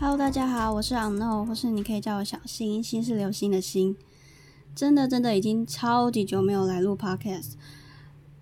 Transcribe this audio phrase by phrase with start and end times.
[0.00, 3.96] Hello，大家好，我是 Unknow，或是你可以叫我小星星是流星的星。
[4.72, 7.54] 真的真的已经超级久没有来录 Podcast，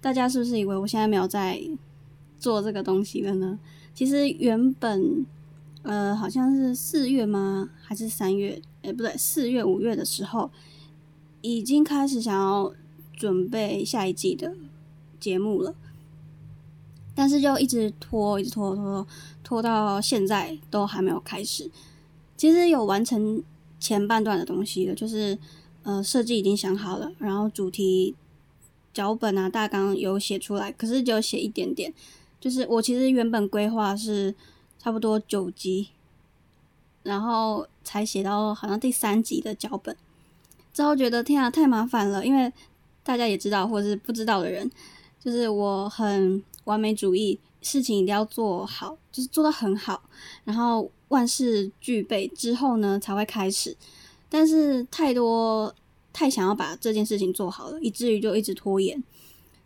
[0.02, 1.58] 大家是不是以为我现在没有在
[2.38, 3.58] 做这个东西了呢？
[3.94, 5.24] 其实原本
[5.80, 7.70] 呃好像是四月吗？
[7.82, 8.60] 还是三月？
[8.82, 10.50] 哎，不对，四月五月的时候
[11.40, 12.70] 已经开始想要
[13.16, 14.54] 准备下一季的
[15.18, 15.74] 节目了。
[17.16, 19.06] 但是就一直拖，一直拖，拖拖
[19.42, 21.70] 拖到现在都还没有开始。
[22.36, 23.42] 其实有完成
[23.80, 25.36] 前半段的东西了，就是
[25.82, 28.14] 呃设计已经想好了，然后主题
[28.92, 31.90] 脚本啊大纲有写出来，可是就写一点点。
[32.38, 34.34] 就是我其实原本规划是
[34.78, 35.88] 差不多九集，
[37.02, 39.96] 然后才写到好像第三集的脚本，
[40.74, 42.52] 之后觉得天啊太麻烦了，因为
[43.02, 44.70] 大家也知道或者是不知道的人，
[45.18, 46.44] 就是我很。
[46.66, 50.02] 完美主义，事情一定要做好，就是做到很好，
[50.44, 53.76] 然后万事俱备之后呢，才会开始。
[54.28, 55.72] 但是太多
[56.12, 59.02] 太想要把这件事情做好了，以至于就一直拖延。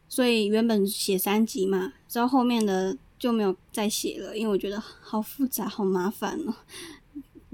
[0.09, 6.55] 所以原本写三集嘛，之后后面的就没有再写了，因为我觉得好复杂、好麻烦哦。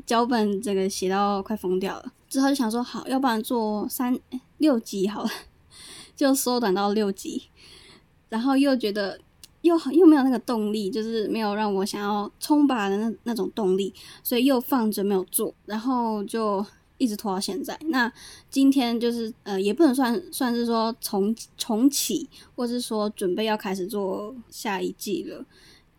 [0.04, 4.18] 脚本这个写到快疯掉了，之后就想说好，要不然做三
[4.58, 5.30] 六集好了，
[6.16, 7.44] 就缩短到六集，
[8.28, 9.20] 然后又觉得。
[9.66, 16.64] 又又没有那个动力，就是没有让我想要冲拔的那那种动力，所以又放着没有做，然后就
[16.98, 17.78] 一直拖到现在。
[17.88, 18.10] 那
[18.48, 25.44] 今天就是呃，也不能算算是说重重启，或是说准备要开始做下一季了。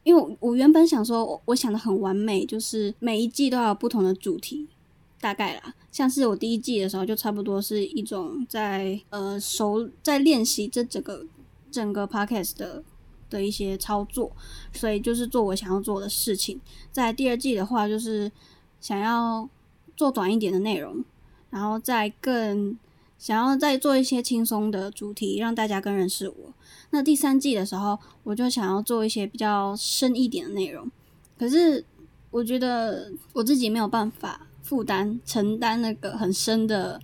[0.04, 4.66] 因为我原本想说，我想的很完美，就是每一季都要有不同的主题，
[5.20, 5.76] 大概啦。
[5.92, 11.26] 像是我第一季的时候，就差不多是一种在呃熟在练习这整个
[11.70, 12.84] 整个 podcast 的。
[13.30, 14.32] 的一些操作，
[14.72, 16.60] 所以就是做我想要做的事情。
[16.92, 18.32] 在第二季的话，就是
[18.80, 19.48] 想要
[19.96, 21.04] 做短一点的内容，
[21.50, 22.78] 然后再更
[23.18, 26.54] 想要再做一些轻松的主题，让大家更认识我。
[26.92, 30.90] 那第三季的时候，我就想要做一些比较深一点的内容，
[31.38, 31.84] 可是
[32.32, 37.02] 我觉得我自己没有办法负担承担那个很深的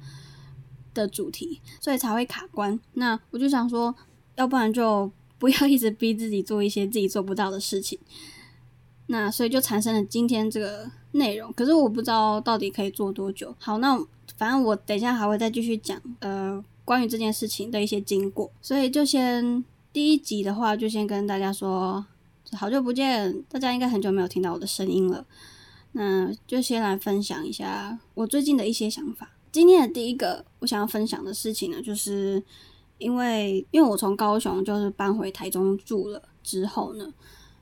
[0.93, 2.79] 的主题，所以才会卡关。
[2.93, 3.93] 那我就想说，
[4.35, 5.11] 要不然就。
[5.39, 7.99] 不要一直逼自己做一些自己做不到的事情，
[9.07, 11.51] 那所以就产生了今天这个内容。
[11.51, 13.53] 可是我不知道到底可以做多久。
[13.59, 13.97] 好，那
[14.37, 18.49] 反正我等一下还会再继续讲，呃，关于这件事情的一些经过。
[18.61, 22.05] 所以就先第一集的话，就先跟大家说，
[22.53, 25.25] 好久不见，大家应该很久没有听到我的声音了。
[25.91, 29.33] 那就先来分享一下我最近的一些想法。
[29.51, 32.41] 今天的第一个我想要分享的事情呢，就是。
[33.03, 37.13] 因为因为我从高雄就是搬回台中住了之后呢，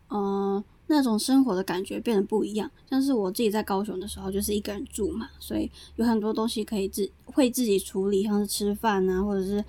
[0.10, 2.70] 嗯，那种生活的感觉变得不一样。
[2.90, 9.64] 像是我自己在高雄的时候，就是一个人住嘛，所以有很多东西可以自会自己处理，像是吃饭啊，或者是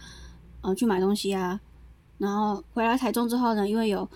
[0.60, 1.60] 呃去买东西啊。
[2.18, 4.08] 然后回来台中之后呢，因为有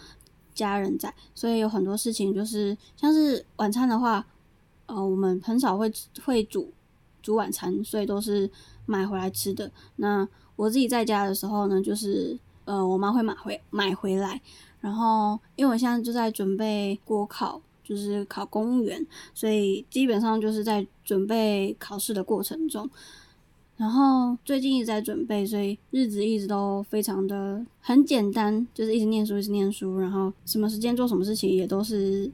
[0.55, 4.25] 家人在，所以有很多事情就是像是晚餐的话，
[4.87, 5.93] 呃，我们很少会
[6.25, 6.72] 会煮
[7.22, 8.50] 煮晚餐，所以都是
[8.84, 9.71] 买回来吃的。
[9.97, 14.41] 那我自己在家的时候呢，就是呃，我妈会买回买回来，
[14.81, 22.89] 然后因为我现在就在准备国考，就是考公务员，所以基本上就是在准备考试的过程中，
[23.77, 32.31] 然后最近一直在准备，所以日子一直都非常的很简单，就是一直念书，一直念书，然后什么时间做什么事情也都是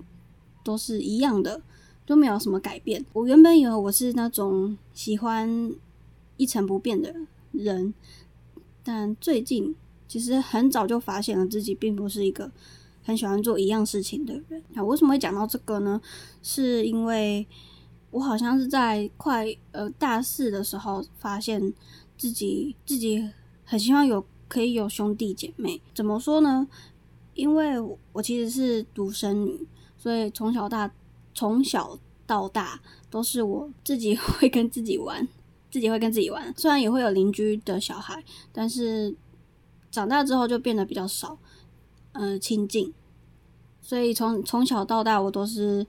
[0.62, 1.60] 都是一样的，
[2.06, 3.04] 都没有什么改变。
[3.12, 5.72] 我原本以为我是那种喜欢
[6.36, 7.12] 一成不变的。
[7.12, 7.94] 人，人
[8.82, 9.74] 但最近
[10.08, 12.50] 其实很早就发现了自己并不是一个
[13.02, 14.62] 很喜欢做一样事情的人。
[14.70, 16.00] 那，为什么会讲到这个呢？
[16.42, 17.46] 是因为
[18.10, 21.72] 我好像是在快呃大四的时候，发现
[22.18, 23.28] 自己自己
[23.64, 25.80] 很希望有可以有兄弟姐妹。
[25.94, 26.68] 怎么说呢？
[27.34, 27.80] 因为
[28.12, 29.66] 我其实是独生女，
[29.96, 30.92] 所以从小大
[31.34, 35.26] 从小到大都是我自己 会跟自己玩。
[35.72, 38.22] 自己会跟自己玩，虽然也会有邻居的小孩，
[38.52, 39.16] 但是
[39.90, 41.38] 长大之后就变得比较少，
[42.12, 42.92] 呃，亲近。
[43.80, 45.86] 所以从从小到大，我都是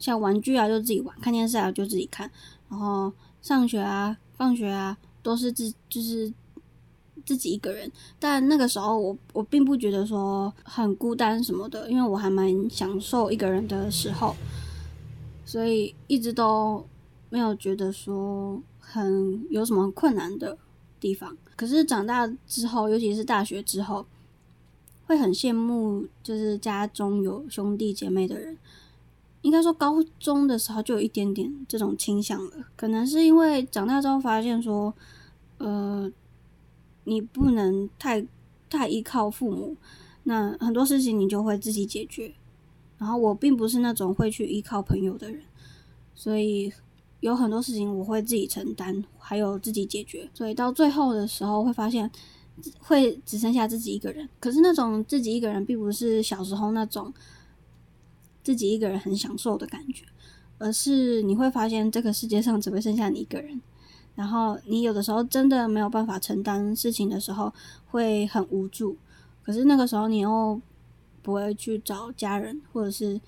[0.00, 2.28] 像玩具啊就自己玩，看电视啊就自己看，
[2.68, 6.32] 然后上学啊、放学啊都是自就是
[7.24, 7.88] 自己一个人。
[8.18, 14.34] 但那个时候，我我并不觉得说很孤单什么的，因为我还蛮享受一个人的时候，
[15.46, 16.84] 所以一直都
[17.28, 18.60] 没有觉得说。
[18.80, 20.58] 很有什么困难的
[20.98, 21.36] 地方？
[21.54, 24.06] 可是长大之后，尤其是大学之后，
[25.06, 28.56] 会很羡慕，就是家中有兄弟姐妹的人。
[29.42, 34.92] 应该说高中的时候就有一点点这种倾向了，可能是因为长大之后发现说，
[35.56, 36.10] 呃，
[37.04, 38.26] 你不能太
[38.68, 39.76] 太依靠父母，
[40.24, 42.34] 那很多事情你就会自己解决。
[42.98, 45.40] 然后我并不是那种会去依靠朋友的人，
[46.14, 46.70] 所以
[47.20, 50.28] 有很多事情我会自己承担，还有自己解决。
[50.34, 52.10] 所以到最后的时候会发现，
[52.78, 54.28] 会只剩下自己一个人。
[54.38, 57.12] 可是那种自己一个人，并不是小时候那种。
[58.42, 60.02] 自己一个人很享受的感觉，
[60.56, 63.60] 而是你会发现这个世界上只会剩下你一个人，
[64.14, 67.52] 然后你有的时候真的没有办法承担事情的时候
[67.90, 68.96] 会很无助，
[69.42, 70.58] 可是那个时候你又
[71.20, 73.20] 不会去找家人，或者是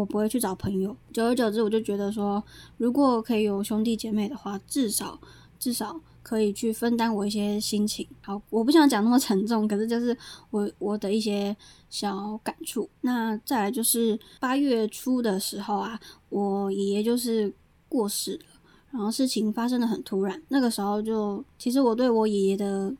[0.00, 2.42] 我不会去找朋友，久而久之我就觉得说，
[2.78, 5.20] 如果可以有兄弟姐妹的话，至少
[5.58, 6.00] 至少。
[6.22, 8.06] 可以去分担我一些心情。
[8.20, 10.16] 好，我不想讲那么沉重，可是就是
[10.50, 11.56] 我我的一些
[11.88, 12.88] 小感触。
[13.00, 15.98] 那再来就是八月初的时候啊，
[16.28, 17.52] 我爷爷就是
[17.88, 18.44] 过世了，
[18.90, 20.40] 然后事情发生的很突然。
[20.48, 22.94] 那个时候就其实我对我爷爷的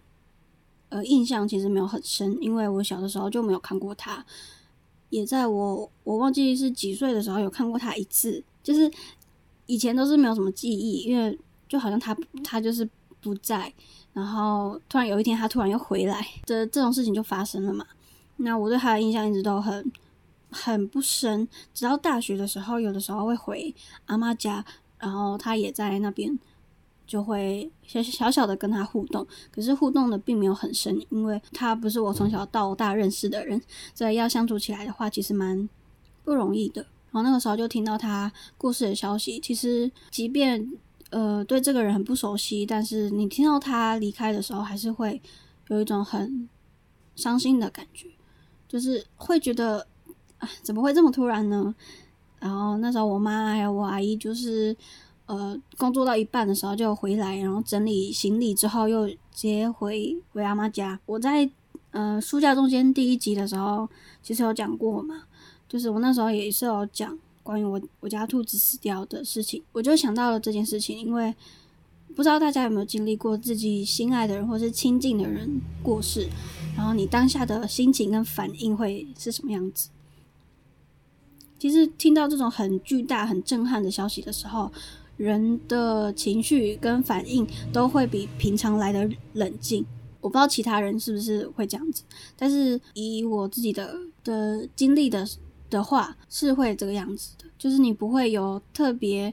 [0.88, 4.24] 呃印象其实没有很深，因为我小的时候就没有看过他，
[5.10, 8.90] 也在我我忘记是几岁的时候有看过他一次，就是
[9.66, 12.88] 以前都是没有什么记忆，因为就好像他他就是。
[13.22, 13.70] 不在，
[14.14, 17.84] 然后突然有一天他突然又回来的这种事情就发生了嘛。
[18.36, 19.92] 那我对他的印象一直都很
[20.50, 23.74] 很不深，直到大学的时候，有的时候会回
[24.06, 24.64] 阿妈家，
[24.98, 26.38] 然后他也在那边，
[27.10, 29.26] 就会小小小的跟他互动。
[29.50, 33.60] 可是互动的并没有很深，因为他不是我从小到大认识的人，
[33.92, 35.68] 所以要相处起来的话，其实蛮
[36.22, 36.82] 不容易的。
[37.10, 40.70] 然后那个时候就听到他过世的消息，其实即便。
[41.10, 45.20] 呃，对这个人很不熟悉，但是你听到他离开的时候，还是会
[45.66, 46.48] 有一种很
[47.16, 48.06] 伤心的感觉，
[48.68, 49.84] 就是会觉得
[50.38, 51.74] 啊，怎么会这么突然呢？
[52.38, 54.76] 然后那时候我妈还有我阿姨，就是
[55.30, 60.98] 呃，工作到一半的时候就回来，然后整理行李之后又接回回阿妈家。
[61.06, 61.48] 我在
[61.92, 63.88] 呃书架中间第一集的时候，
[64.24, 65.22] 其实有讲过嘛，
[65.68, 67.16] 就是我那时候也是有讲。
[67.42, 71.34] 关于我我家兔子死掉的事情，我就想到了这件事情，因为
[72.14, 76.28] 不知道大家有没有经历过自己心爱的人或是亲近的人过世，
[76.76, 79.88] 然后你当下的心情跟反应会是什么样子？
[81.58, 84.70] 其实听到这种很巨大、很震撼的消息的时候，
[85.20, 89.84] 人的情绪跟反应都会比平常来的冷静。
[90.20, 92.02] 我不知道其他人是不是会这样子，
[92.36, 93.94] 但是以我自己的
[94.24, 95.26] 的经历的。
[95.70, 99.32] 的话是会这个样子的，就是你不会有特别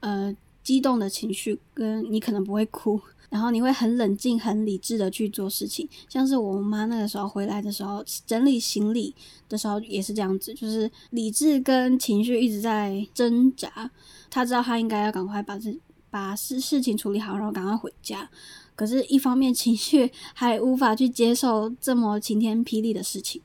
[0.00, 3.00] 呃激动的情绪，跟你可能不会哭，
[3.32, 5.88] 然后你会很冷静、很理智的去做事情。
[6.06, 9.14] 像是我妈那个时候回来的时候，整理行李
[9.48, 13.90] 的时候也是这样子，就是理智跟情绪一直在挣扎。
[14.28, 15.74] 她知道她应该要赶快把这
[16.10, 18.28] 把事事情处理好，然后赶快回家。
[18.76, 23.40] 可是，一方面情绪还无法去接受这么晴天霹雳的事情。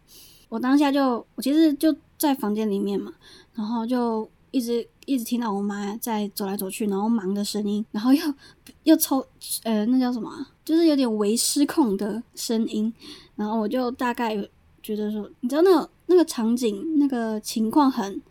[0.50, 1.96] 我当下就，我其实就。
[2.18, 3.14] 在房间里面嘛，
[3.54, 8.22] 然后就一直一直听到我妈在走来走去，然后忙的声音，然后又
[8.84, 9.26] 又抽
[9.64, 12.92] 呃那叫什么，就是有点微失控的声音，
[13.36, 14.36] 然后我就大概
[14.82, 18.22] 觉得说，你知道那个那个场景那个情况很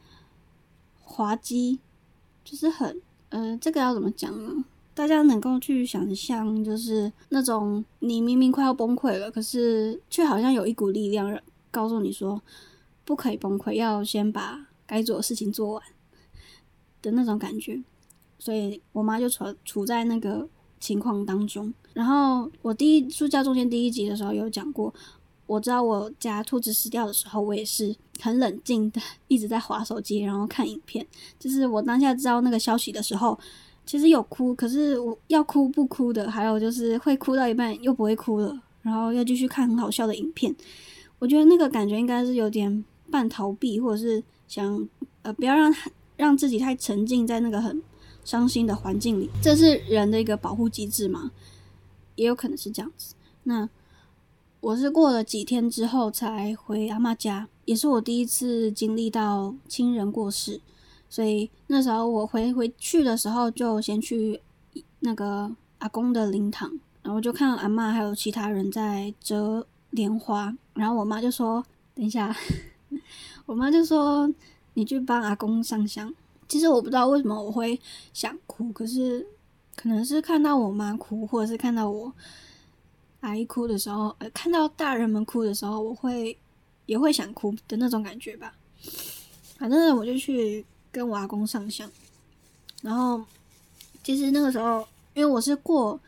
[1.02, 1.78] 滑稽，
[2.44, 4.64] 就是很呃这个要怎么讲呢？
[4.94, 11.40] 大家能够去想象，就是那种你明明快要崩溃了，可是却好像有一股力量
[11.70, 12.42] 告诉你说。
[13.06, 15.82] 不可以崩溃，要先把该做的事情做完
[17.02, 17.82] 的那种感觉，
[18.38, 20.48] 所以我妈就处处在那个
[20.80, 21.72] 情况当中。
[21.92, 24.92] 然后我第一书架中间第一集的时候有讲过，
[25.46, 31.06] 我知道我家兔子死掉的时候，我也是很冷静的， 一直在划手机，然后看影片。
[31.38, 33.38] 就是我当下知道那个消息的时候，
[33.84, 40.54] 其实有哭，可是我要哭不哭的，还有就是会哭到一半又不会哭了，然后要继续看很好笑的影片。
[41.18, 42.84] 我觉得那个感觉应该是有点。
[43.08, 44.88] 半逃避，或者是想
[45.22, 45.72] 呃不要让
[46.16, 47.82] 让自己太沉浸在那个很
[48.24, 51.30] 伤心的环境里，这是人的一个保护机制嘛？
[52.14, 53.14] 也有可能是这样子。
[53.44, 53.68] 那
[54.60, 60.60] 我是过了几天之后才回阿妈家，也是我第一次经历到亲人过世，
[61.08, 64.40] 所以那时候我回回去的时候就先去
[65.00, 72.34] 那个阿公的灵堂，然后就看到阿妈还有其他人在折莲花，然后我妈就说：“等一下。
[73.46, 74.28] ”我妈就说
[74.76, 76.14] ：“你去帮阿公上香。”
[76.48, 77.80] 其实我不知道为什么我会
[78.12, 79.26] 想哭，可是
[79.74, 82.12] 可能是看到我妈哭，或者是看到我
[83.20, 86.38] 阿姨哭的时候，呃，看到大人们哭的时候，我会
[86.86, 88.54] 也会想哭的那种感觉吧。
[89.58, 91.90] 反正我就去跟我阿公上香，
[92.82, 93.24] 然后
[94.04, 95.98] 其实那个时候，因为我是过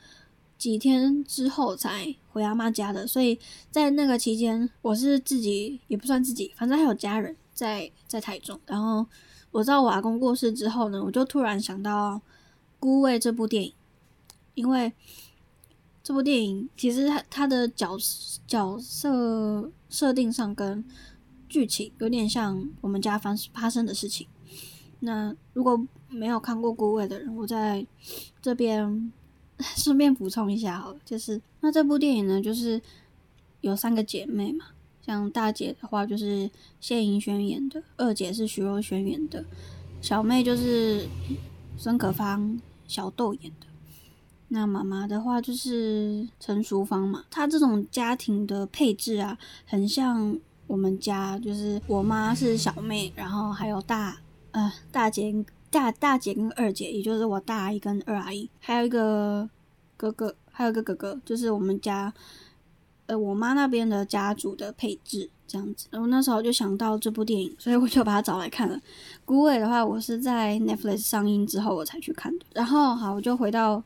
[0.56, 3.36] 几天之后才回阿妈家的，所以
[3.72, 8.58] 在那个期间，我是自己也不算自己，反正还有家人在在台中。
[8.66, 9.04] 然后
[9.50, 12.14] 我知道我阿公过世之后呢，我就突然想到
[12.78, 13.72] 《孤味》这部电影，
[14.54, 14.92] 因为
[16.04, 17.98] 这部电影其实它它的角
[18.46, 20.84] 角色设定上跟
[21.48, 24.28] 剧情有点像我们家发发生的事情。
[25.00, 27.84] 那如果没有看过《孤味》的人，我在
[28.40, 29.12] 这边
[29.58, 32.80] 顺便补充一下好了，就是那这部电影呢，就是
[33.60, 34.66] 有三个姐妹嘛，
[35.08, 39.42] 像大姐的话就是谢盈萱演的，二姐是徐若瑄演的，
[40.02, 41.08] 小妹就是
[41.78, 43.66] 孙可芳、小豆演的。
[44.48, 50.38] 那妈妈的话就是陈淑芳嘛，她这种家庭的配置啊，很像。
[50.68, 54.18] 我们家就是我妈是小妹，然后还有大
[54.50, 55.34] 呃大姐
[55.70, 59.48] 大大姐跟二姐，也就是我大阿姨跟二阿姨，还有一个
[59.96, 62.12] 哥哥，还有一个哥哥，就是我们家
[63.08, 65.88] 呃我妈那边的家族的配置这样子。
[65.90, 68.76] 然后那时候就想到这部电影，所以我就把它找来看了。
[69.24, 72.46] 《孤伟》的话，我是在 Netflix 上映之后我才去看的。
[72.54, 73.82] 然后好，我就回到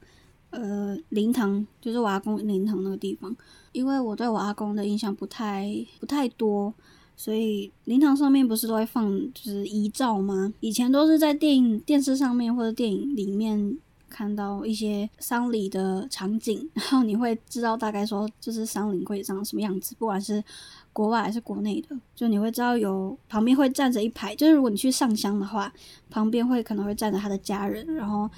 [0.50, 3.34] 呃灵堂，就是我阿公灵堂那个地方。
[3.72, 5.66] 因为我对我阿公的印象不太
[5.98, 6.74] 不太多，
[7.16, 10.52] 所以灵堂上面不是都会放就是遗照吗？
[10.60, 13.78] 以前都是在电影电视上面或者电影里面
[14.12, 20.44] 看到一些丧礼的场景，然后你会知道大概说就是丧礼会长什么样子，不管是
[20.92, 25.72] 国外还是国内的，就你会知道有旁边会站着一排，就是如果你去上香的话，
[26.10, 28.30] 旁边会可能会站着他的家人，然后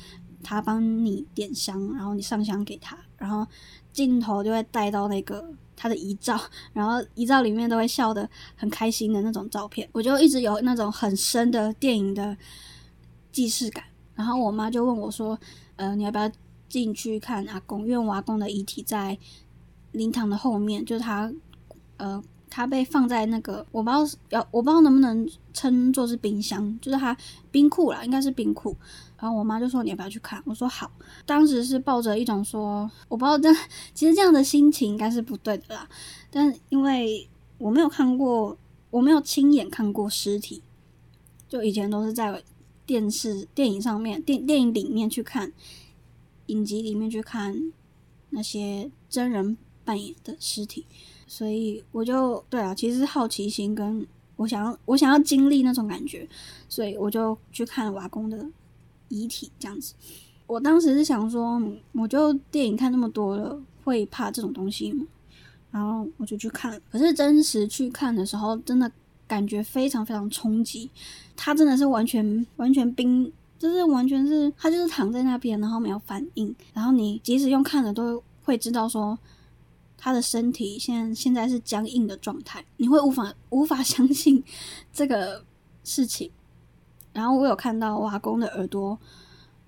[0.43, 3.47] 他帮你点香，然后你上香给他，然后。
[3.95, 6.37] 镜头就会带到那个他的遗照，
[6.73, 12.37] 然后遗照里面都会笑得很开心的那种照片，我就一直有那种很深的电影的
[13.31, 13.85] 既视感。
[14.17, 15.39] 然后我妈就问我说
[15.77, 16.31] ：“呃，你要不要
[16.69, 17.83] 进去看阿公？
[17.87, 19.17] 因为我阿公的遗体在
[19.93, 21.33] 灵堂的后面，就是他，
[21.97, 27.17] 呃，他被放在那个我不知道要我不知道能不能称作是冰箱，就是他
[27.51, 28.77] 冰库啦，应该是冰库。”
[29.17, 30.91] 然后我妈就说：“你要不要去看？”我说：“好。”
[31.25, 33.49] 当时是抱着一种说：“我不知道，这
[33.95, 35.89] 其实这样的心情应该是不对的啦。”
[36.31, 37.27] 但因为
[37.57, 38.55] 我没有看过，
[38.91, 40.63] 我没有亲眼看过尸体，
[41.49, 42.43] 就以前都是在
[42.87, 45.53] 电视、电影上面、电电影里面去看，
[46.47, 47.73] 影集里面去看
[48.31, 50.87] 那些真人扮演的尸体，
[51.27, 56.29] 所以我就对啊，其实好奇心跟我想要，我想要经历那种感觉，
[56.69, 58.47] 所以我就去看瓦工的。
[59.11, 59.95] 遗体这样子，
[60.47, 61.63] 我当时是想说，
[61.93, 65.07] 我就电影看那么多了，会怕这种东西吗？
[65.71, 68.91] 然后我就去看，可是真实去看的时候，真的
[69.27, 70.91] 感觉非常非常冲击。
[71.37, 76.55] 他真的是完全完全冰，就是完全是他就是躺在那边，然后没有反应。
[76.73, 79.19] 然后你即使用看的都会知道说，
[79.97, 84.43] 他的身体现在现在是僵硬的状态，你会无法无法 相信
[84.93, 85.45] 这个
[85.83, 86.31] 事情。
[87.13, 88.99] 然后我有看到瓦工的耳朵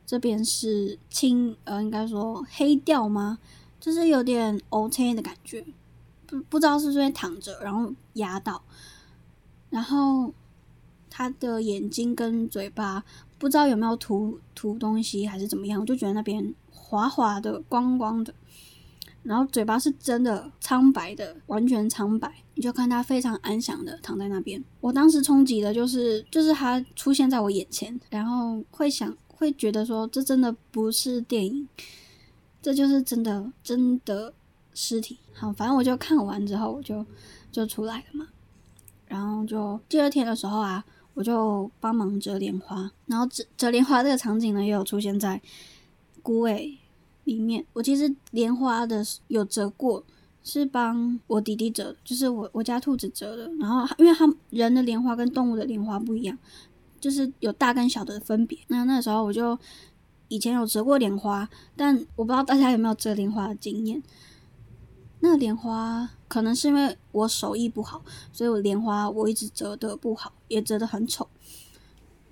[0.04, 3.38] 这边是青，呃，应该说黑掉吗？
[3.78, 5.64] 就是有点 O K 的感觉，
[6.26, 8.60] 不不知道是不是躺着然后压到，
[9.70, 10.32] 然后
[11.10, 13.04] 他的眼睛跟嘴巴
[13.38, 18.34] 不知道有没有涂涂东西还是怎么样，我就觉得那边滑滑的、光光的。
[19.22, 24.62] 然后嘴巴是真的苍白的，完全苍白，你就看他非常安详的躺在那边。
[24.80, 31.68] 我当时冲击的就是，就是他出现在我眼前，然后会想，会觉得说，这真的不是电影，
[32.62, 34.32] 这就是真的真的
[34.72, 35.18] 尸体。
[35.32, 37.04] 好，反正我就看完之后，我就
[37.50, 38.28] 就出来了嘛。
[39.16, 45.40] 然后就第二天的时候啊，我就帮忙折莲花，然后折折莲花这个场景呢，也有出现在
[46.22, 46.76] 孤位。
[47.24, 50.04] 里面我其实莲花的有折过，
[50.44, 53.50] 是帮我弟弟折，就是我我家兔子折的。
[53.58, 56.38] 然后因为他人的莲花跟动物的莲花不一样，
[57.00, 58.56] 就是有大跟小的分别。
[58.68, 59.58] 那那时候我就
[60.28, 64.00] 以前有折过莲花，但我不知道大家有没有折莲花的经验。
[65.26, 68.00] 那莲花可能是因为我手艺不好，
[68.32, 71.28] 所以我莲花我一直折的不好，也折的很丑。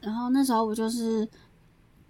[0.00, 1.28] 然后那时候我就是。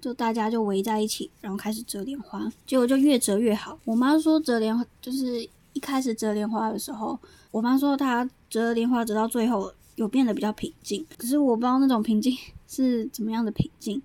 [0.00, 3.78] 就大家就围在一起，然后开始折莲花，结果就越折越好。
[3.86, 7.18] 我妈说折莲花就是一开始折莲花的时候，
[7.50, 12.36] 我妈说她折莲花折到最后有变得比较平静，可是我不知道那种平静
[12.68, 14.02] 是怎么样的平静。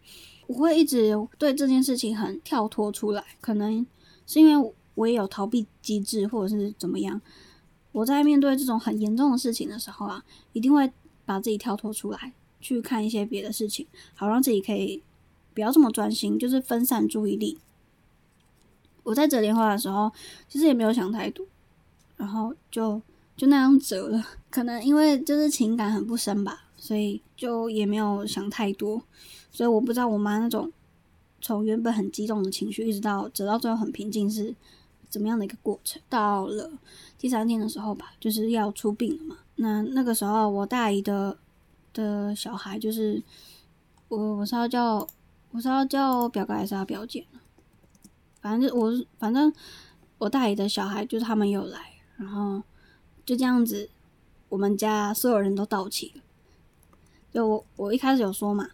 [0.47, 3.85] 我会一直对这件事情很跳脱出来，可能
[4.25, 7.21] 是因为我我也有逃避机制，或者是怎么样。
[7.93, 10.91] 我在面对这种很严重的事情的时候啊，一定会
[11.25, 15.01] 把自己跳脱出来，去看一些别的事情，好让自己可以
[15.53, 17.57] 不要这么专心，就是分散注意力。
[19.03, 20.11] 我在折莲花的时候，
[20.49, 21.45] 其实也没有想太多，
[22.17, 23.01] 然后就
[23.37, 24.27] 就那样折了。
[24.49, 29.01] 可能因为就是情感很不深吧，所以就也没有想太多。
[29.49, 30.71] 所以我不知道我妈那种
[31.41, 34.53] 从原本很激动的情绪，一直到折到最后很平静是
[35.09, 36.01] 怎么样的一个过程。
[36.07, 36.71] 到了
[37.17, 39.37] 第三天的时候吧，就是要出殡了嘛。
[39.55, 41.37] 那那个时候我大姨的
[41.93, 43.21] 的小孩，就是
[44.07, 45.07] 我我是要叫
[45.51, 47.25] 我是要叫表哥还是要表姐？
[48.41, 49.51] 反正我反正
[50.17, 52.63] 我大姨的小孩就是他们有来，然后
[53.25, 53.89] 就这样子，
[54.47, 56.21] 我们家所有人都到齐了。
[57.33, 58.69] 就我我一开始有说嘛，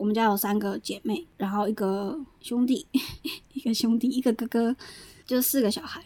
[0.00, 2.86] 我们家有三个姐妹，然后一个兄弟，
[3.52, 4.74] 一个兄弟，一个哥哥，
[5.26, 6.02] 就四个小孩。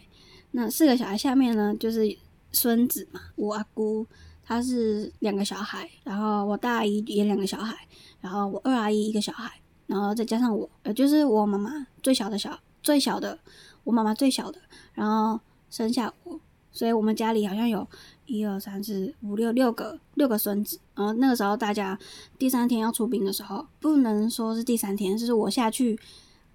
[0.50, 2.18] 那四个小孩下面呢，就是
[2.50, 3.20] 孙子嘛。
[3.36, 4.04] 我阿姑
[4.44, 7.86] 她是两个小孩，然后我大姨也两个小孩，
[8.20, 9.60] 然后我二阿姨一个小孩。
[9.86, 13.38] 然后再加上我，呃，就是我妈妈最小的小最小的，
[13.84, 14.58] 我妈妈最小的，
[14.94, 15.38] 然后
[15.70, 16.40] 生下我，
[16.72, 17.86] 所以我们家里好像有
[18.26, 20.78] 一二三四五六六个六个孙子。
[20.94, 21.98] 然后那个时候大家
[22.38, 25.98] 第三天要出殡的时候，不能说是第三天，是我下去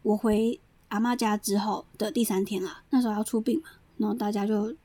[0.02, 0.60] 我回
[0.90, 2.84] 阿妈家之后的第三天啦。
[2.90, 4.76] 那时候要出殡嘛，然后大家就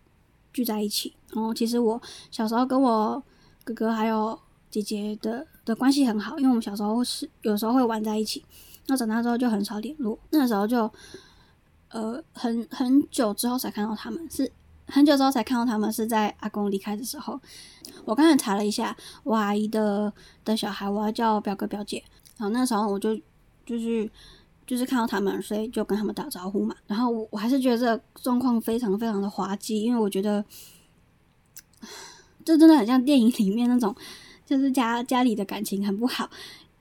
[0.53, 1.15] 聚在一起。
[1.33, 2.01] 然后其实我
[2.31, 3.23] 小时候跟我
[3.65, 4.39] 哥哥还有。
[4.71, 8.45] 姐姐的的关系很好，因为我们小时候是有时候会玩在一起。
[8.89, 10.19] 那长大之后就很少联络。
[10.31, 10.91] 那时候就
[11.91, 14.51] 呃很很久之后才看到他们，是
[14.87, 17.41] 很久之后才看到他们，是在阿公离开的时候。
[18.05, 20.13] 我刚才查了一下，我阿姨的
[20.45, 22.03] 的小孩，我要叫表哥表姐。
[22.37, 23.15] 然后那时候我就
[23.65, 24.11] 就是
[24.67, 26.75] 就是看到他们，所以就跟他们打招呼嘛。
[26.87, 30.45] 然后我我还是觉得这状况非常非常的滑稽，因为我觉得
[32.45, 33.95] 这真的很像电影里面那种。
[34.47, 36.29] 就是家家里的感情很不好，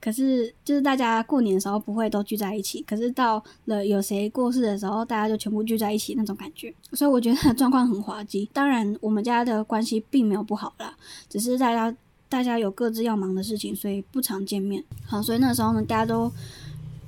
[0.04, 8.46] 可是就是大家过年的时候不会都聚在一起，可是到了有谁过世的时候，大家就全部聚在一起那种感觉，所以我觉得 状况很滑稽。
[8.52, 10.94] 当然，我们家的关系并没有不好啦，
[11.30, 11.96] 只是大家
[12.28, 14.84] 大家有各自要忙的事情，所以不常见面。
[15.06, 16.30] 好，所以那时候呢，大家都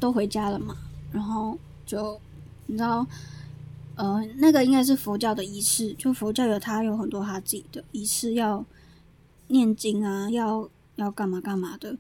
[0.00, 0.74] 都回家了嘛，
[1.12, 2.18] 然后就
[2.66, 3.06] 你知道，
[3.96, 8.64] 呃，那个应该是佛教的仪式，就佛教有他有很多他自己的仪式要。
[9.48, 11.96] 念经啊，要要干嘛干嘛的。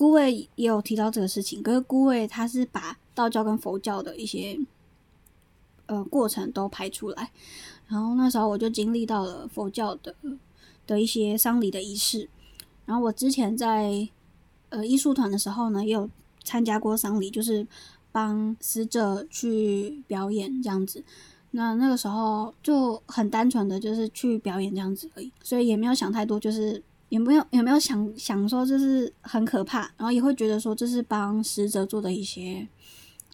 [0.00, 4.58] 姑位也有提到这个事情，可是姑位他是把道教跟佛教的一些
[5.84, 7.30] 呃过程都排出来。
[7.86, 10.14] 然后那时候我就经历到了佛教的
[10.86, 12.30] 的一些丧礼的仪式。
[12.86, 14.08] 然后我之前在
[14.70, 16.08] 呃艺术团的时候呢，也有
[16.42, 17.66] 参加过丧礼，就是
[18.10, 21.04] 帮死者去表演这样子。
[21.50, 32.66] 那那个时候就很单纯的就是去表演这样子而已，所以也没有想太多，就是也没有也没有想想说这是很可怕，然后也会觉得说这是帮死者做的一些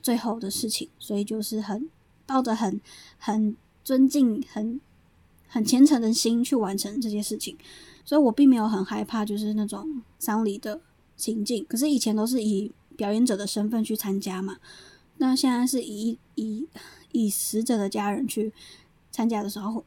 [0.02, 1.88] 最后的事情，所以就是很
[2.26, 2.80] 抱着很
[3.16, 4.80] 很尊敬、很
[5.46, 7.56] 很虔诚的心去完成这些事情，
[8.04, 10.80] 所以我并没有很害怕就是那种丧礼的
[11.16, 14.56] 情境，可是以前都是以表演者的身份去参加嘛，
[15.18, 16.66] 那现在是以以。
[17.12, 18.52] 以死者的家人去
[19.10, 19.82] 参加的时候，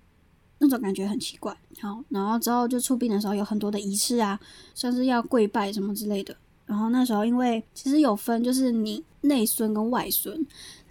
[0.60, 1.56] 那种感觉很奇怪。
[1.82, 4.40] 好，然后之后就出殡的时候有很多的仪式啊，
[4.76, 6.36] 像是要跪拜什么之类的。
[6.66, 10.46] 然后那时候因为其实有分，就是你内孙跟外孙。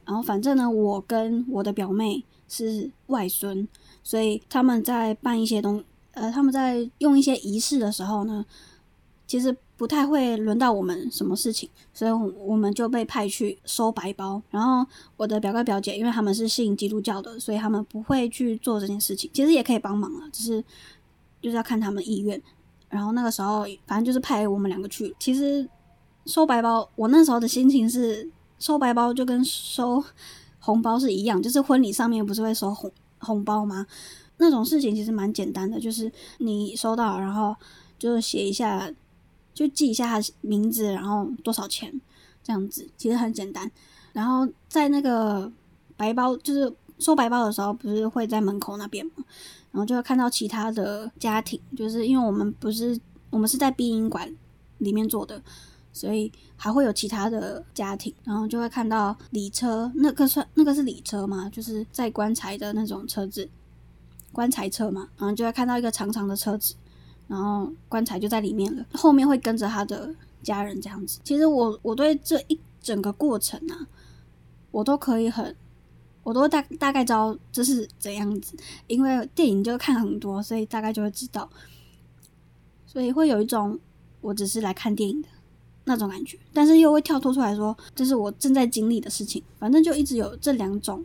[0.04, 3.68] 然后反正呢，我跟我的表妹是外孙，
[4.02, 8.44] 所以他们在办一些东，呃，他们在用一些仪式的时候呢，
[9.26, 9.57] 其实。
[9.78, 14.42] 不太会轮到我们什么事情，所以我们就被派去收白包。
[14.50, 14.84] 然后
[15.16, 19.30] 我的表哥表姐，因为他们是信基督教的，所以他们不会去做这件事情。
[19.32, 20.60] 其实也可以帮忙了，只是
[21.40, 22.42] 就是要看他们意愿。
[22.88, 25.14] 然后那个时候，反正就是派我们两个去。
[25.20, 25.68] 其实
[26.26, 30.02] 收白包，我那时候的心情是收白包就跟收
[30.58, 33.86] 红包是一样，就是婚礼上面不是会收红红包吗？
[34.38, 37.54] 那种事情其实蛮简单的，就是你收到，然后
[37.96, 38.90] 就写一下。
[39.58, 41.92] 就记一下他名字，然后多少钱，
[42.44, 43.68] 这样子其实很简单。
[44.12, 45.50] 然后在那个
[45.96, 49.12] 白包，就是收白包的时候，不是会在门口那边吗？
[49.72, 52.96] 然后就会看到其他的家庭，就是因为我们不是
[53.30, 54.32] 我们是在殡仪馆
[54.78, 55.42] 里面做的，
[55.92, 61.50] 所以还会有其他的家庭，然后就会看到礼车，那个算那个是礼车吗？
[61.50, 63.48] 就是在棺材的那种车子，
[64.30, 66.76] 棺材车嘛，然后就会看到一个长长的车子。
[67.28, 70.12] 然后棺材就在里面了，后面会跟着他的
[70.42, 71.20] 家人这样子。
[71.22, 73.86] 其实我我对这一整个过程啊，
[74.70, 75.54] 我都可以很，
[76.22, 81.48] 我都大大概知道这是怎样子，因为电影就看很多，所以大概就会知道。
[82.86, 83.78] 所以会有一种
[84.22, 85.28] 我只是来看电影的
[85.84, 89.42] 那种感觉，但是又会跳脱出来说这是我正在经历的事情。
[89.58, 91.04] 反正就一直有这两种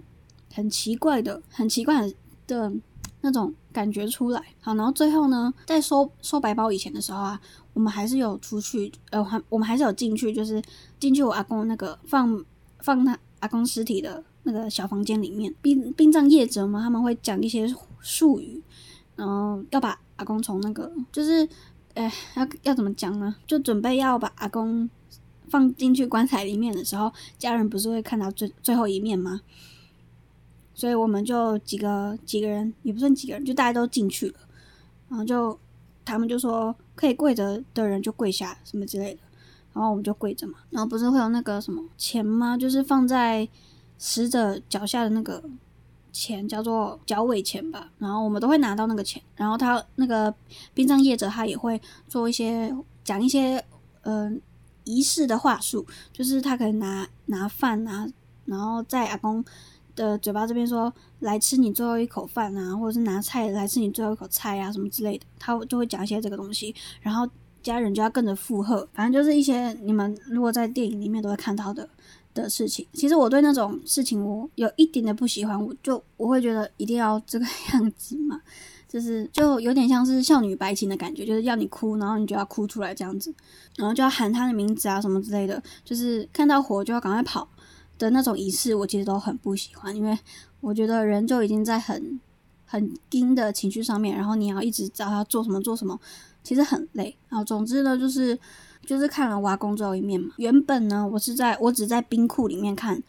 [0.53, 2.09] 很奇怪的、很奇怪
[2.47, 2.71] 的
[3.19, 4.41] 那种感觉出来。
[4.62, 7.38] 好，然后最后呢，在收收白包以前的时候啊，
[7.73, 10.62] 我们还是有出去，呃，还我们还是有进去，就是
[10.99, 12.45] 进去我阿公那个放
[12.79, 15.53] 放他阿公尸体的那个小房间里面。
[15.62, 17.67] 殡殡葬业者嘛，他们会讲一些
[17.99, 18.62] 术语，
[19.17, 21.49] 然后要把阿公从那个就是。
[21.95, 23.36] 哎，要要怎么讲呢？
[23.45, 24.89] 就准备要把阿公
[25.47, 29.41] 放进去棺材里面的时候，家人不是会看到最最后一面吗？
[30.73, 34.36] 所以我们就几个几个人，也不算几个人，就大家都进去了。
[35.09, 35.57] 然后就
[36.03, 39.19] 他们就说可以跪着的人就跪下什么之类的，
[39.73, 40.59] 然后我们就跪着嘛。
[40.69, 42.57] 然后不是会有那个什么钱吗？
[42.57, 43.47] 就是放在
[43.97, 45.43] 死者脚下的那个。
[46.15, 50.31] 钱叫做脚尾钱吧，然后我们都会拿到那个钱，然后他那个
[50.71, 52.71] 殡葬业者他也会做一些
[53.03, 53.65] 讲一些
[54.03, 54.31] 呃
[54.83, 58.07] 仪式的话术，就是他可能拿拿饭拿，
[58.45, 59.43] 然后在阿公
[59.95, 67.27] 的嘴巴这边说来吃你最后一口饭啊，或者是拿菜来吃你最后一口菜啊什么之类的，他就会讲一些这个东西，然后
[67.62, 71.89] 家人就要跟着附和，反正就是一些你们如果在电影里面都会看到的。
[72.34, 78.41] 的事情，其实我对那种事情我有一点的不喜欢，我就我会觉得一定要这个 样子嘛，
[78.89, 83.32] 就是就有点像是少女白情的感觉，就是要你哭，然后你就要哭出来这样子，
[83.75, 87.47] 然后就要喊他的名字啊什么之类的，就是看到火就要赶快跑
[88.03, 90.17] 的那种仪式，我其实都很不喜欢，因为
[90.61, 92.19] 我觉得人就已经在很
[92.65, 95.99] 很惊的情绪上面，然后你要一直找他做什么做什么，
[96.43, 97.15] 其实很累。
[97.29, 98.37] 然后总之呢，就是。
[98.85, 100.33] 就是看了挖工最后一面嘛。
[100.35, 103.01] 原本呢，我是在我只在冰库里面看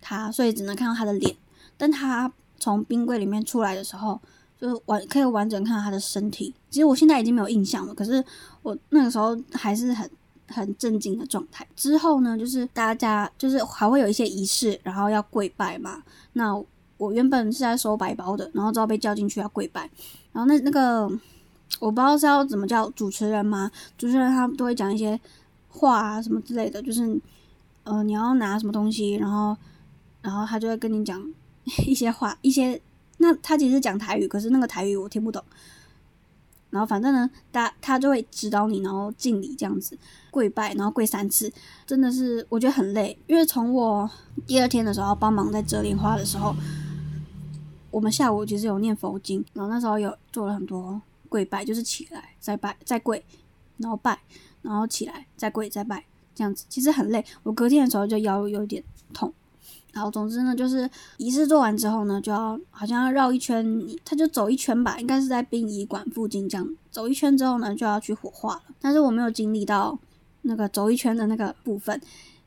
[0.00, 1.36] 他，所以只能看到他的脸。
[1.76, 4.20] 但他从冰柜里面出来的时候，
[4.60, 6.52] 就是完可以完整看到他的身体。
[6.68, 8.24] 其实我现在已经没有印象了，可是
[8.62, 10.10] 我那个时候还是很
[10.52, 11.66] 很震惊的状态。
[11.74, 16.02] 之后呢，就是大家就是还会有一些仪式，然后要跪拜嘛。
[16.34, 16.54] 那
[16.98, 19.90] 我原本是在收白包的，然后之后被叫进去要跪拜，
[20.32, 21.10] 然后那那个。
[21.80, 23.70] 我不知道是要怎么叫主持人吗？
[23.96, 25.18] 主持人他都会讲一些
[25.70, 27.18] 话啊什么之类的，就是
[27.84, 29.56] 呃你要拿什么东西，然后
[30.20, 31.18] 然后他就会跟你讲
[31.86, 32.78] 一些话，一些
[33.16, 35.42] 那他其实讲台语，可是那个台语我听不懂。
[36.72, 39.96] 然后反正呢，他他就会指导你，然后敬礼这样子，
[40.32, 41.52] 跪拜，然后跪三次，
[41.86, 44.10] 真的是我觉得很累，因为从我
[44.48, 46.52] 第二天的时候帮忙在折莲花的时候，
[47.92, 51.00] 我们下午其实有念佛经，然后那时候有做了很多。
[51.28, 53.24] 跪拜就是起来再拜再跪，
[53.78, 54.20] 然后拜，
[54.60, 56.04] 然后起来再跪再拜，
[56.34, 57.24] 这样子其实很累。
[57.42, 59.32] 我隔天的时候就腰有点痛，
[59.92, 63.64] 然后总之呢，就是仪式做完之后呢，就要好像要绕一圈，
[64.04, 68.62] 他就走一圈吧，应该是在殡仪馆附近这样走一圈之后呢，就要去火化了。
[68.80, 69.98] 但是我没有经历到
[70.42, 72.00] 那个走一圈的那个部分，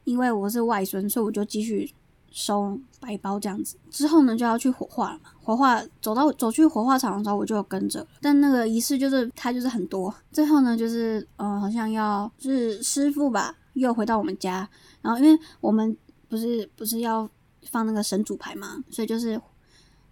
[0.03, 1.93] 因为我是外孙，所以我就继续。
[2.37, 5.29] 收白包这样子之后呢，就要去火化了嘛。
[5.41, 8.05] 火化走到走去火化场的时候，我就跟着。
[8.19, 10.13] 但那个仪式就是它就是很多。
[10.33, 14.67] 最后呢，就是呃，好像要就是师傅吧，又回到我们家。
[15.01, 15.95] 然后因为我们
[16.27, 17.25] 不是不是要
[17.69, 19.39] 放那个神主牌嘛，所以就是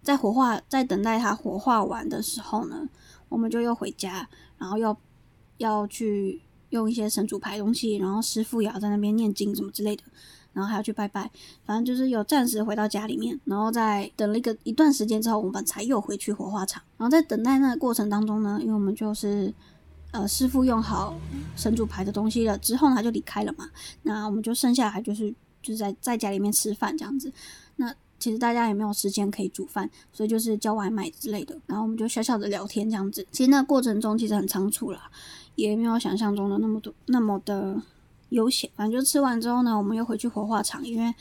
[0.02, 2.88] 在火化在等待他火化完的时候呢，
[3.28, 4.96] 我们就又回家，然后要
[5.58, 6.40] 要去
[6.70, 10.02] 用一些神主牌东西，然后师傅也要在那边念经什么之类的。
[10.52, 11.28] 然后还要去拜拜，
[11.66, 16.80] 反正就是有暂时回到家里面，然后在等了一个一段时间之后，我们才又回去火化场。
[16.96, 19.52] 然后在等待那个过程当中呢，因为我们就是
[20.12, 21.18] 呃师傅用好
[21.56, 23.68] 神主牌的东西了之后呢，他就离开了嘛。
[24.02, 27.32] 那我们就剩下还就是就是在在家里面吃饭这样子。
[27.74, 31.58] 那其实大家也没有时间可以煮饭，所以就是叫外卖之类的。
[31.66, 33.26] 然后我们就小小的聊天这样子。
[33.32, 35.10] 其实那过程中其实很仓促啦，
[35.56, 37.82] 也没有想象中的那么多那么的。
[38.30, 41.14] 悠闲，反正就吃完之后呢，我们又回去火化场，因为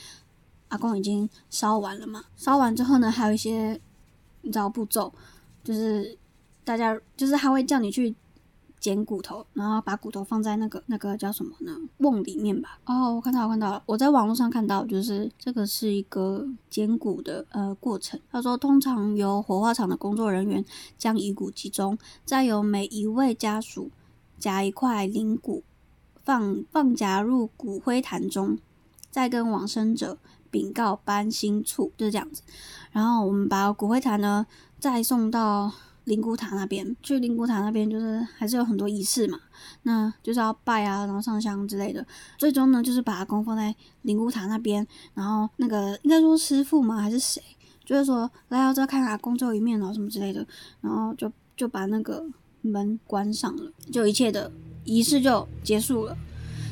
[0.69, 2.23] 阿公已经烧完了嘛。
[2.35, 3.79] 烧完之后呢，还有一些
[4.41, 5.13] 你知道步骤，
[5.63, 6.17] 就是
[6.63, 8.15] 大家就是他会叫你去
[8.83, 11.71] 捡骨头，然后把骨头放在那个那个叫什么呢？
[11.99, 12.77] 瓮里面吧。
[12.83, 18.19] 哦，我看到，我看到了，我在网络上看到，就是这个是一个捡骨的呃过程。
[18.29, 20.65] 他说，通常由火化场的工作人员
[20.97, 23.89] 将遗骨集中，再由每一位家属
[24.37, 25.63] 夹一块灵骨。
[26.25, 28.57] 放放夹入骨灰坛中，
[29.09, 30.17] 再跟往生者
[30.51, 32.41] 禀告搬新处，就是这样子。
[32.91, 34.45] 然后我们把骨灰坛呢，
[34.77, 35.71] 再送到
[36.05, 37.19] 灵骨塔那边去。
[37.19, 39.39] 灵骨塔那边就是还是有很多仪式嘛，
[39.83, 42.05] 那就是要拜啊，然后上香之类的。
[42.37, 44.85] 最终呢，就是把供放在灵骨塔那边。
[45.13, 47.01] 然后那个应该说师傅嘛？
[47.01, 47.41] 还是谁？
[47.85, 50.45] 就是说来到这看阿公最后一面哦，什么之类的。
[50.81, 52.25] 然后就就把那个
[52.61, 54.51] 门关上了，就一切的
[54.83, 56.17] 仪式就结束了。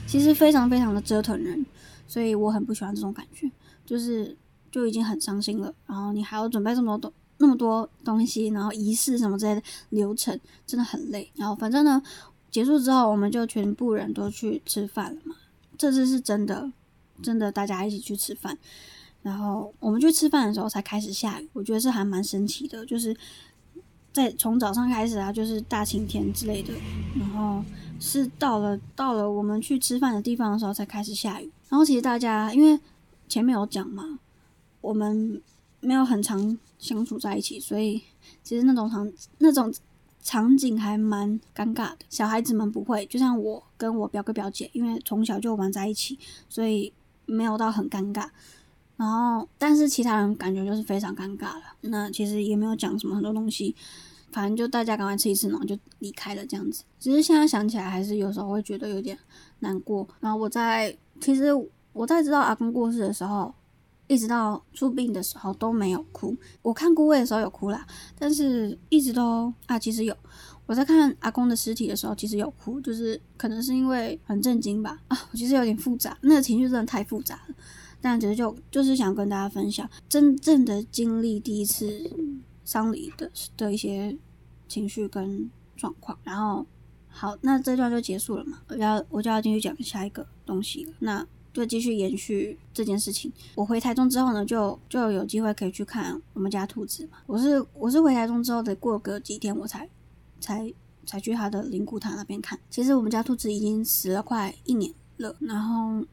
[0.08, 1.66] 其实非常非常的折腾人，
[2.08, 3.50] 所以我很不喜欢这种感觉，
[3.86, 4.36] 就是
[4.70, 11.30] 就已经很伤心了，然后你还要准备这么多东那么多东西，然后仪式什么之类的流程，真的很累。
[11.36, 12.02] 然后反正呢，
[12.50, 15.36] 结束之后我们就全部人都去吃饭了嘛。
[15.78, 16.72] 这次是真的，
[17.22, 18.58] 真的大家一起去吃饭。
[19.24, 23.16] 然后我们去吃饭的时候才开始下雨，我觉得是还蛮神奇的，就是
[24.14, 26.74] 在从早上开始啊，就是大晴天之类的。
[27.20, 27.64] 然后
[28.00, 31.52] 是到了到了我们去吃饭的地方的时候才开始下雨。
[31.70, 32.80] 然后其实大家因为
[33.28, 34.20] 前面有讲嘛，
[34.82, 35.42] 我们
[35.80, 38.02] 没有很长相处在一起，所以
[38.44, 39.74] 其实那种场那种
[40.22, 42.00] 场景还蛮尴尬的。
[42.10, 46.92] 小孩子们不会，就像我跟我表哥表姐，因为从小就玩在一起，所以
[47.26, 48.28] 没有到很尴尬。
[48.98, 51.64] 然后，但是其他人感觉就是非常尴尬了。
[51.82, 53.76] 那其实也没有讲什么很多东西，
[54.32, 56.84] 反正就大家赶快吃一次，然后就离开了这样子。
[57.00, 59.18] 只是现在想起来，还是有时候会觉得有点
[59.60, 60.08] 难过。
[60.20, 61.50] 然后我在其实
[61.94, 63.52] 我在知道阿公过世的时候，
[64.12, 66.36] 一直到出殡的时候都没有哭。
[66.62, 67.88] 我看姑位的时候有哭啦，
[68.20, 70.14] 但是一直都啊，其实有。
[70.66, 75.00] 我在看阿公的尸体的时候，其实有哭，就是可能是因为很震惊吧。
[75.08, 77.56] 啊，我其实有点复杂，那个情绪真的太复杂了。
[78.02, 82.12] 但其实就就是想跟大家分享真正的经历第一次
[82.66, 84.18] 丧礼的的一些
[84.68, 86.18] 情绪跟状况。
[86.26, 86.66] 然后
[87.08, 88.60] 好，那这段就结束了嘛？
[88.68, 90.94] 我要我就要继续讲下一个东西了。
[91.00, 93.32] 那就继续延续这件事情。
[93.56, 97.18] 我回台中之后呢，就就有机会可以去看我们家兔子嘛。
[97.26, 99.88] 我是我是回台中之后的过个几天，我才
[100.40, 100.74] 才
[101.06, 102.60] 才去他的灵骨塔那边看。
[102.70, 106.06] 其实我们家兔子已经死了快一年了，然后。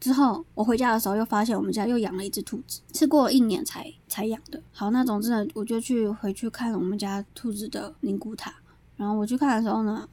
[0.00, 4.60] 之后我回家的时候，又发现我们家又养了一只兔子，是过了一年才才养的。
[4.72, 8.52] 好，那总之呢，我就去回去看我们家兔子的灵骨塔。
[8.96, 10.08] 然后我去看的时候呢，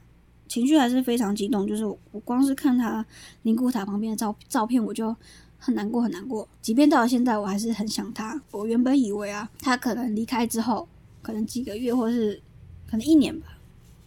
[0.50, 1.64] 情绪还是非常激动。
[1.64, 3.06] 就是我光是看他
[3.44, 5.14] 灵骨塔旁边的照照片，我就
[5.58, 6.46] 很难过，很难过。
[6.60, 8.38] 即便到了现在，我还是很想他。
[8.50, 10.88] 我原本以为啊，他可能离开之后，
[11.22, 12.42] 可能几个月或是
[12.90, 13.46] 可能一年吧，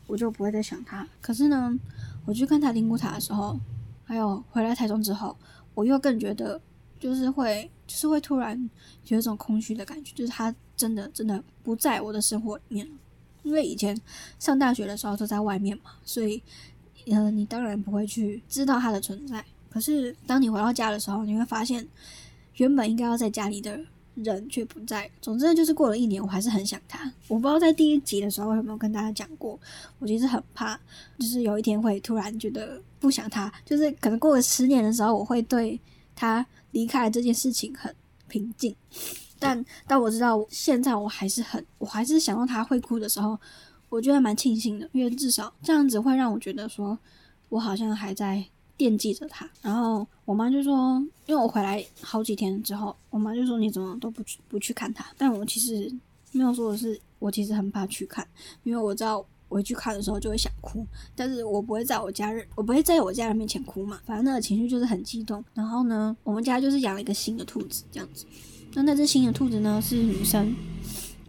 [0.07, 1.07] 我就不会再想他。
[1.21, 1.79] 可是呢，
[2.25, 3.57] 我去看他灵骨塔的时候，
[4.03, 5.35] 还有回来台中之后。
[5.75, 6.61] 我又更觉得，
[6.99, 8.69] 就是会，就是会突然
[9.07, 12.93] 有一种空虚的感觉，就是他真的真的不在我的生活里面了
[13.43, 13.95] 因为以前
[14.39, 16.41] 上大学的时候都在外面嘛，所以，
[17.07, 19.43] 呃，你当然不会去知道他的存在。
[19.69, 21.87] 可是当你回到家的时候，你会发现，
[22.55, 23.79] 原本应该要在家里的
[24.15, 25.09] 人却不在。
[25.21, 27.11] 总之就是过了一年，我还是很想他。
[27.27, 29.59] 我不知道在第一集的时候有没有跟大家讲过，
[29.99, 30.79] 我其实很怕，
[31.19, 32.81] 就是有一天会突然觉得。
[33.03, 35.77] 不想他，就是可能过了十年的时候，我会对
[36.15, 37.93] 他离开这件事情很
[38.29, 38.73] 平静。
[39.43, 43.37] 但但我知道现在我还是很，我还是想到他会哭的时候，
[43.89, 46.97] 我觉得蛮庆幸的，因为至少这样子会让我觉得说，
[47.49, 48.43] 我好像还在
[48.77, 49.49] 惦记着他。
[49.61, 55.05] 然后我妈就说，因为我回来好几天之后，我妈就说你怎么都不去不去看他？
[55.17, 55.93] 但我其实
[56.31, 58.25] 没有说我是，我其实很怕去看，
[58.63, 59.25] 因为我知道。
[59.49, 60.83] 回去看的时候就会想哭，
[61.15, 64.01] 但是我不会在我家人，我不会在我家人面前哭嘛。
[64.03, 65.45] 反正那个情绪就是很激动。
[65.53, 68.25] 然后呢，我们家就是养了一个新的兔子，这样子。
[68.75, 70.55] 那那只新的兔子呢是女生，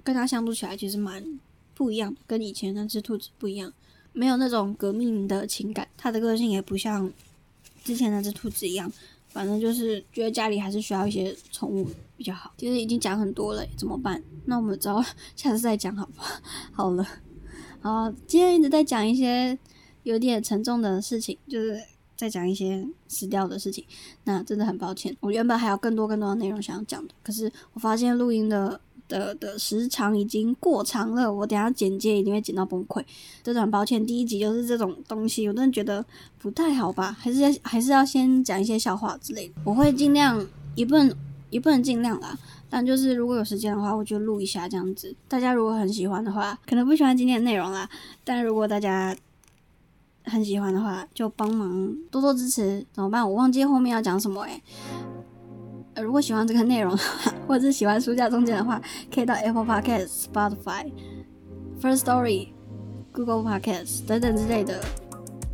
[0.03, 1.39] 跟它相处起来其实蛮
[1.75, 3.73] 不一样，跟以前那只兔子不一样，
[4.13, 5.87] 没有那种革命的情感。
[5.97, 7.11] 它的个性也不像
[7.85, 8.91] 之前那只兔子一样，
[9.29, 12.53] 反正就是觉得家里还是需要一些宠物比较好。
[12.57, 14.23] 其实已经讲很多了，怎么办？
[14.47, 15.03] 那我们只好
[15.37, 16.41] 下次再讲好不好？
[16.73, 17.07] 好了。
[17.81, 19.59] 好，今天一直在讲一些
[20.05, 21.79] 有点沉重的事情，就是
[22.17, 23.85] 再讲一些死掉的事情。
[24.25, 33.05] 那真的很抱歉，我原本还有更多更多的内容想要讲的，可是我发现录音的的的时长已经过长了，我等下剪接一定会剪到崩溃。
[33.43, 36.05] 真的很抱歉，第一集就是这种东西，我真的觉得
[36.39, 37.15] 不太好吧？
[37.19, 39.55] 还是要还是要先讲一些笑话之类的。
[39.65, 41.15] 我会尽量，也不能
[41.51, 42.39] 也不能尽量啦。
[42.71, 45.15] 但就是如果有时间的话，我就录一下这样子。
[45.29, 47.89] 大家如果很喜欢的话，可能不喜欢今天的内容啦。
[48.25, 49.15] 但如果大家
[50.25, 53.27] 很喜欢的话，就帮忙多多支持，怎么办？
[53.29, 54.63] 我忘记后面要讲什么诶、
[55.95, 58.81] 呃，如果喜欢这个内容的话， 或者是喜欢书架中间的话，
[59.15, 60.91] 可以到 Apple Podcast、Spotify、
[61.81, 62.49] First Story、
[63.13, 64.83] Google Podcast 等等之类的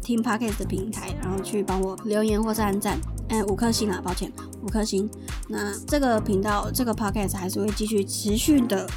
[0.03, 2.99] 听 Podcast 的平台，然后去帮我留言或是按赞。
[3.29, 5.09] 哎，五颗星啊，抱歉，五颗星。
[5.49, 8.89] 那这个频道，这个 podcast 还是会继续持续的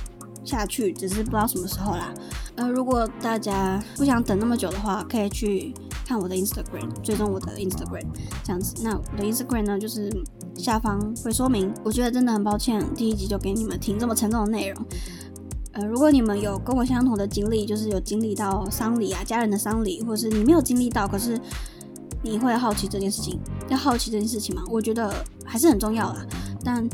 [0.43, 2.13] 下去，只是不知道什么时候啦。
[2.56, 5.73] 呃，如果大家不想等那么久的话，可以去
[6.06, 8.06] 看我的 Instagram，追踪我的 Instagram，
[8.43, 8.75] 这样子。
[8.84, 10.12] 那我的 Instagram 呢，就是
[10.56, 11.73] 下方会说明。
[11.84, 14.86] 我觉得真的很抱歉，第一集就给你们听这么沉重的内容。
[15.71, 21.39] 呃，如果你们有跟我相同的经历，就是有经历到丧礼啊，家人的丧礼，或者是你没有经历到，可是
[22.21, 24.62] 你会好奇这件事情，要好奇这件事情嘛？
[24.69, 25.12] 我觉得
[25.43, 26.23] 还是很重要啦。
[26.63, 26.88] 但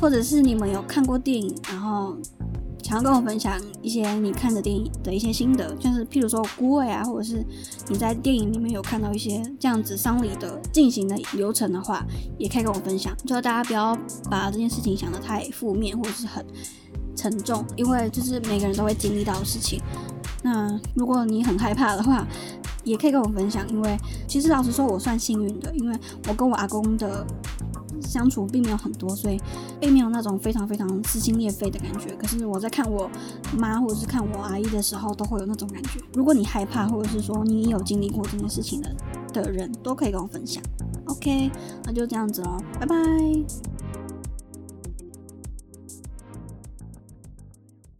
[0.00, 2.16] 或者是你们有看过电影，然后。
[2.86, 7.44] 想要跟我分享一些你看的电影的一些心得，像是譬如说孤味啊，或者是
[7.88, 12.06] 你在电影里面有看到一些这样子丧礼的进行的流程的话，
[12.38, 13.12] 也可以跟我分享。
[13.26, 13.98] 就大家不要
[14.30, 16.46] 把这件事情想得太负面或者是很
[17.16, 19.82] 沉重，因为就是每个人都会经历到的事情。
[20.44, 22.24] 那如果你很害怕的话，
[22.84, 27.26] 也可以跟我分享，因为其实老实说，我算幸运的，因为我跟我阿公的。
[28.02, 29.40] 相处并没有很多，所以
[29.80, 32.14] 并没有那种非常非常撕心裂肺的感觉。
[32.16, 33.10] 可是我在看我
[33.56, 36.00] 妈或者是看我阿姨的时候，都会有那种感觉。
[36.14, 38.96] 如果你害怕，或者是说你有经历过这件事情的
[39.32, 40.62] 的人，都可以跟我分享。
[41.06, 41.50] OK，
[41.84, 43.75] 那就这样子喽，拜拜。